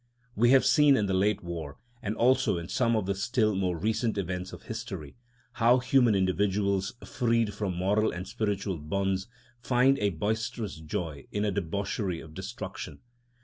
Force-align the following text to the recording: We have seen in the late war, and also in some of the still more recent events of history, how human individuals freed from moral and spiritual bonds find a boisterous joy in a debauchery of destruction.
We 0.35 0.49
have 0.49 0.65
seen 0.65 0.97
in 0.97 1.05
the 1.05 1.13
late 1.13 1.43
war, 1.43 1.77
and 2.01 2.15
also 2.15 2.57
in 2.57 2.69
some 2.69 2.95
of 2.95 3.05
the 3.05 3.13
still 3.13 3.53
more 3.53 3.77
recent 3.77 4.17
events 4.17 4.51
of 4.51 4.63
history, 4.63 5.15
how 5.53 5.77
human 5.77 6.15
individuals 6.15 6.95
freed 7.05 7.53
from 7.53 7.75
moral 7.75 8.09
and 8.11 8.27
spiritual 8.27 8.77
bonds 8.79 9.27
find 9.59 9.99
a 9.99 10.09
boisterous 10.09 10.77
joy 10.77 11.27
in 11.31 11.45
a 11.45 11.51
debauchery 11.51 12.19
of 12.19 12.33
destruction. 12.33 13.01